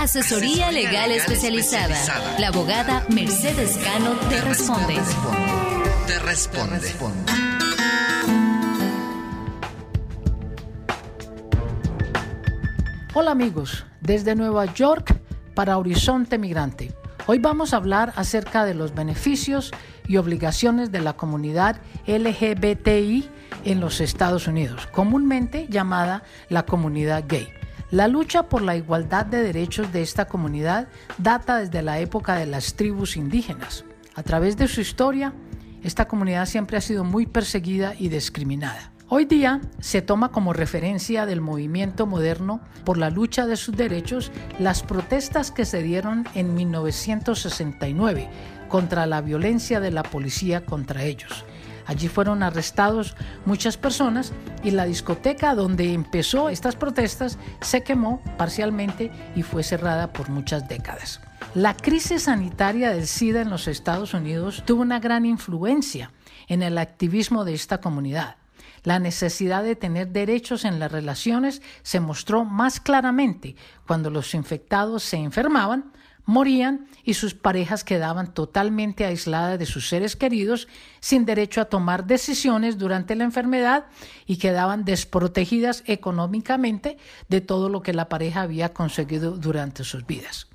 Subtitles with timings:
[0.00, 1.94] Asesoría legal especializada.
[2.38, 4.94] La abogada Mercedes Cano te responde.
[6.06, 6.80] Te responde.
[13.12, 15.20] Hola amigos, desde Nueva York
[15.54, 16.94] para Horizonte Migrante.
[17.26, 19.70] Hoy vamos a hablar acerca de los beneficios
[20.08, 21.76] y obligaciones de la comunidad
[22.06, 23.28] LGBTI
[23.66, 27.59] en los Estados Unidos, comúnmente llamada la comunidad gay.
[27.90, 30.86] La lucha por la igualdad de derechos de esta comunidad
[31.18, 33.84] data desde la época de las tribus indígenas.
[34.14, 35.32] A través de su historia,
[35.82, 38.92] esta comunidad siempre ha sido muy perseguida y discriminada.
[39.08, 44.30] Hoy día se toma como referencia del movimiento moderno por la lucha de sus derechos
[44.60, 48.28] las protestas que se dieron en 1969
[48.68, 51.44] contra la violencia de la policía contra ellos.
[51.86, 59.10] Allí fueron arrestados muchas personas y la discoteca donde empezó estas protestas se quemó parcialmente
[59.34, 61.20] y fue cerrada por muchas décadas.
[61.54, 66.12] La crisis sanitaria del SIDA en los Estados Unidos tuvo una gran influencia
[66.46, 68.36] en el activismo de esta comunidad.
[68.82, 75.02] La necesidad de tener derechos en las relaciones se mostró más claramente cuando los infectados
[75.02, 75.92] se enfermaban
[76.30, 80.68] morían y sus parejas quedaban totalmente aisladas de sus seres queridos,
[81.00, 83.86] sin derecho a tomar decisiones durante la enfermedad
[84.26, 90.46] y quedaban desprotegidas económicamente de todo lo que la pareja había conseguido durante sus vidas.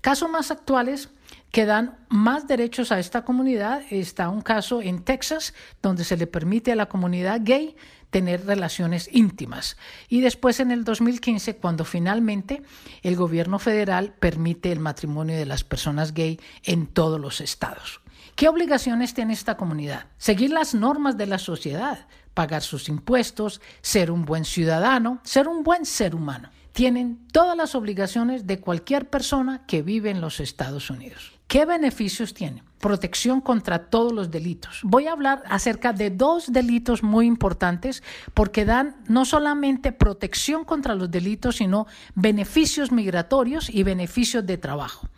[0.00, 1.10] Casos más actuales
[1.50, 6.26] que dan más derechos a esta comunidad está un caso en Texas donde se le
[6.26, 7.76] permite a la comunidad gay
[8.10, 9.76] tener relaciones íntimas.
[10.08, 12.62] Y después en el 2015, cuando finalmente
[13.02, 18.00] el gobierno federal permite el matrimonio de las personas gay en todos los estados.
[18.34, 20.06] ¿Qué obligaciones tiene esta comunidad?
[20.18, 25.62] Seguir las normas de la sociedad, pagar sus impuestos, ser un buen ciudadano, ser un
[25.62, 26.50] buen ser humano.
[26.72, 31.39] Tienen todas las obligaciones de cualquier persona que vive en los Estados Unidos.
[31.50, 32.62] ¿Qué beneficios tiene?
[32.80, 34.80] Protección contra todos los delitos.
[34.82, 38.02] Voy a hablar acerca de dos delitos muy importantes
[38.34, 45.08] porque dan no solamente protección contra los delitos, sino beneficios migratorios y beneficios de trabajo.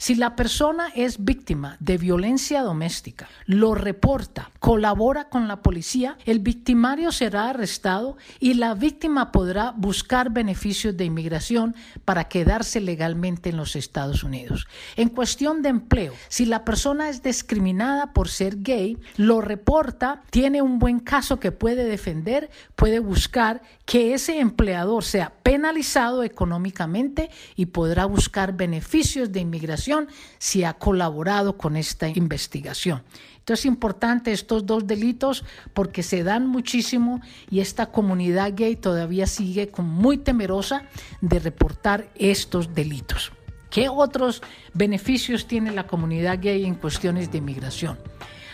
[0.00, 6.38] Si la persona es víctima de violencia doméstica, lo reporta, colabora con la policía, el
[6.38, 11.76] victimario será arrestado y la víctima podrá buscar beneficios de inmigración
[12.06, 14.68] para quedarse legalmente en los Estados Unidos.
[14.96, 20.62] En cuestión de empleo, si la persona es discriminada por ser gay, lo reporta, tiene
[20.62, 27.66] un buen caso que puede defender, puede buscar que ese empleador sea penalizado económicamente y
[27.66, 33.02] podrá buscar beneficios de inmigración si ha colaborado con esta investigación.
[33.40, 35.44] Entonces es importante estos dos delitos
[35.74, 37.20] porque se dan muchísimo
[37.50, 40.84] y esta comunidad gay todavía sigue muy temerosa
[41.20, 43.32] de reportar estos delitos.
[43.70, 44.42] ¿Qué otros
[44.74, 47.98] beneficios tiene la comunidad gay en cuestiones de inmigración?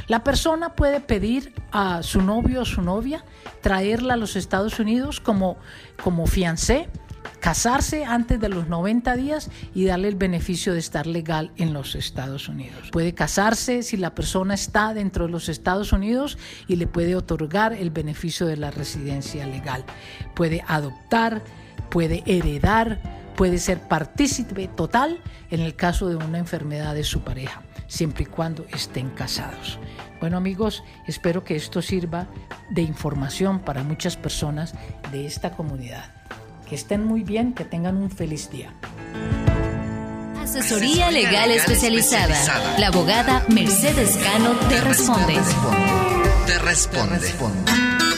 [0.08, 3.24] La persona puede pedir a su novio o su novia
[3.60, 5.56] traerla a los Estados Unidos como,
[6.02, 6.88] como fiancé,
[7.40, 11.94] casarse antes de los 90 días y darle el beneficio de estar legal en los
[11.94, 12.90] Estados Unidos.
[12.92, 16.38] Puede casarse si la persona está dentro de los Estados Unidos
[16.68, 19.84] y le puede otorgar el beneficio de la residencia legal.
[20.34, 21.42] Puede adoptar,
[21.90, 23.00] puede heredar,
[23.36, 25.20] puede ser partícipe total
[25.50, 29.78] en el caso de una enfermedad de su pareja siempre y cuando estén casados.
[30.20, 32.26] Bueno amigos, espero que esto sirva
[32.70, 34.74] de información para muchas personas
[35.12, 36.12] de esta comunidad.
[36.68, 38.72] Que estén muy bien, que tengan un feliz día.
[40.40, 42.36] Asesoría legal especializada.
[42.78, 45.34] La abogada Mercedes Cano te responde.
[46.46, 48.15] Te responde.